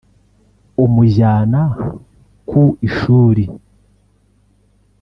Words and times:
umujyana 0.83 1.61
ku 2.49 2.63
ishuri 2.89 3.43